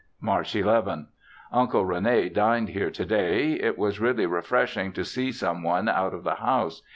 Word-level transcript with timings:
March 0.19 0.55
11. 0.55 1.09
Uncle 1.51 1.85
Rene 1.85 2.27
dined 2.27 2.69
here 2.69 2.89
to 2.89 3.05
day. 3.05 3.53
It 3.59 3.77
was 3.77 3.99
really 3.99 4.25
refreshing 4.25 4.93
to 4.93 5.05
see 5.05 5.31
some 5.31 5.61
one 5.61 5.87
out 5.87 6.15
of 6.15 6.23
the 6.23 6.37
house. 6.37 6.81